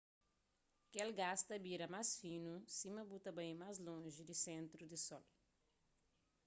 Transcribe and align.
kel 0.91 1.11
gás 1.19 1.41
ta 1.47 1.55
bira 1.65 1.87
más 1.95 2.09
finu 2.21 2.55
sima 2.77 3.01
bu 3.09 3.17
ta 3.23 3.31
bai 3.37 3.51
más 3.61 3.77
lonji 3.85 4.21
di 4.25 4.35
sentru 4.45 4.83
di 4.91 4.97
sol 5.07 5.25